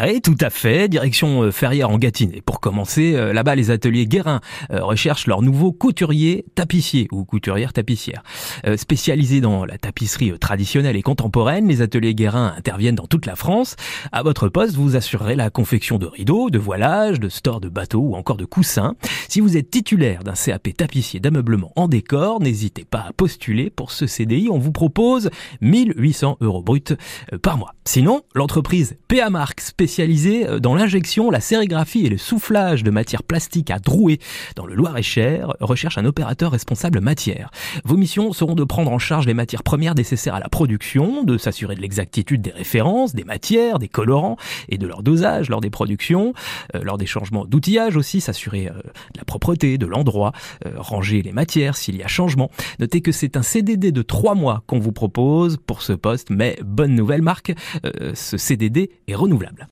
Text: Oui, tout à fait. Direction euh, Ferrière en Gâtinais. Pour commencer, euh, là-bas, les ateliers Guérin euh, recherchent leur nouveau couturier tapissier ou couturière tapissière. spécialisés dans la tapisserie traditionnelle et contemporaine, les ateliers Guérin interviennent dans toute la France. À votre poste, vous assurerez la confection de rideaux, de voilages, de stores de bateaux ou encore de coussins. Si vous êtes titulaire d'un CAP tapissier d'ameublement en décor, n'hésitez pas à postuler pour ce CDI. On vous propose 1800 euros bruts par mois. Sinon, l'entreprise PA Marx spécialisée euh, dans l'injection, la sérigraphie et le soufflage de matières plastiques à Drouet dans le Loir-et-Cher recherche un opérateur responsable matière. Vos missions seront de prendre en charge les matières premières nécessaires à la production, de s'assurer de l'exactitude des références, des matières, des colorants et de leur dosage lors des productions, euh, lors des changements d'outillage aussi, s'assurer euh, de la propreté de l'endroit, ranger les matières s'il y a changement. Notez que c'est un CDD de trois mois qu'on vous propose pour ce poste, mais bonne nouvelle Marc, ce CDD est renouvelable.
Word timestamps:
Oui, 0.00 0.20
tout 0.20 0.36
à 0.40 0.50
fait. 0.50 0.88
Direction 0.88 1.42
euh, 1.42 1.50
Ferrière 1.50 1.90
en 1.90 1.98
Gâtinais. 1.98 2.40
Pour 2.40 2.60
commencer, 2.60 3.14
euh, 3.16 3.32
là-bas, 3.32 3.56
les 3.56 3.72
ateliers 3.72 4.06
Guérin 4.06 4.40
euh, 4.70 4.84
recherchent 4.84 5.26
leur 5.26 5.42
nouveau 5.42 5.72
couturier 5.72 6.44
tapissier 6.54 7.08
ou 7.10 7.24
couturière 7.24 7.72
tapissière. 7.72 8.22
spécialisés 8.76 9.40
dans 9.40 9.64
la 9.64 9.76
tapisserie 9.78 10.38
traditionnelle 10.38 10.96
et 10.96 11.02
contemporaine, 11.02 11.66
les 11.66 11.82
ateliers 11.82 12.14
Guérin 12.14 12.54
interviennent 12.56 12.94
dans 12.94 13.06
toute 13.06 13.26
la 13.26 13.34
France. 13.34 13.76
À 14.12 14.22
votre 14.22 14.48
poste, 14.48 14.76
vous 14.76 14.94
assurerez 14.94 15.34
la 15.34 15.50
confection 15.50 15.98
de 15.98 16.06
rideaux, 16.06 16.50
de 16.50 16.58
voilages, 16.58 17.18
de 17.18 17.28
stores 17.28 17.60
de 17.60 17.68
bateaux 17.68 18.00
ou 18.00 18.14
encore 18.14 18.36
de 18.36 18.44
coussins. 18.44 18.94
Si 19.28 19.40
vous 19.40 19.56
êtes 19.56 19.70
titulaire 19.70 20.22
d'un 20.22 20.34
CAP 20.34 20.76
tapissier 20.76 21.20
d'ameublement 21.20 21.72
en 21.76 21.88
décor, 21.88 22.40
n'hésitez 22.40 22.84
pas 22.84 23.06
à 23.08 23.12
postuler 23.12 23.70
pour 23.70 23.90
ce 23.90 24.06
CDI. 24.06 24.48
On 24.50 24.58
vous 24.58 24.72
propose 24.72 25.30
1800 25.60 26.38
euros 26.40 26.62
bruts 26.62 26.96
par 27.42 27.58
mois. 27.58 27.74
Sinon, 27.84 28.22
l'entreprise 28.34 28.96
PA 29.08 29.30
Marx 29.30 29.66
spécialisée 29.66 29.87
euh, 29.98 30.60
dans 30.60 30.74
l'injection, 30.74 31.30
la 31.30 31.40
sérigraphie 31.40 32.04
et 32.04 32.08
le 32.08 32.18
soufflage 32.18 32.82
de 32.82 32.90
matières 32.90 33.22
plastiques 33.22 33.70
à 33.70 33.78
Drouet 33.78 34.18
dans 34.54 34.66
le 34.66 34.74
Loir-et-Cher 34.74 35.54
recherche 35.60 35.98
un 35.98 36.04
opérateur 36.04 36.52
responsable 36.52 37.00
matière. 37.00 37.50
Vos 37.84 37.96
missions 37.96 38.32
seront 38.32 38.54
de 38.54 38.64
prendre 38.64 38.92
en 38.92 38.98
charge 38.98 39.26
les 39.26 39.34
matières 39.34 39.62
premières 39.62 39.94
nécessaires 39.94 40.34
à 40.34 40.40
la 40.40 40.48
production, 40.48 41.24
de 41.24 41.38
s'assurer 41.38 41.74
de 41.74 41.80
l'exactitude 41.80 42.42
des 42.42 42.50
références, 42.50 43.14
des 43.14 43.24
matières, 43.24 43.78
des 43.78 43.88
colorants 43.88 44.36
et 44.68 44.78
de 44.78 44.86
leur 44.86 45.02
dosage 45.02 45.48
lors 45.48 45.60
des 45.60 45.70
productions, 45.70 46.34
euh, 46.74 46.82
lors 46.82 46.98
des 46.98 47.06
changements 47.06 47.46
d'outillage 47.46 47.96
aussi, 47.96 48.20
s'assurer 48.20 48.68
euh, 48.68 48.72
de 48.72 49.18
la 49.18 49.24
propreté 49.24 49.78
de 49.78 49.86
l'endroit, 49.86 50.32
ranger 50.76 51.22
les 51.22 51.32
matières 51.32 51.76
s'il 51.76 51.96
y 51.96 52.02
a 52.02 52.08
changement. 52.08 52.50
Notez 52.78 53.00
que 53.00 53.12
c'est 53.12 53.36
un 53.36 53.42
CDD 53.42 53.90
de 53.90 54.02
trois 54.02 54.34
mois 54.34 54.62
qu'on 54.66 54.78
vous 54.78 54.92
propose 54.92 55.56
pour 55.56 55.82
ce 55.82 55.92
poste, 55.92 56.28
mais 56.30 56.58
bonne 56.64 56.94
nouvelle 56.94 57.22
Marc, 57.22 57.52
ce 58.14 58.36
CDD 58.36 58.90
est 59.06 59.14
renouvelable. 59.14 59.66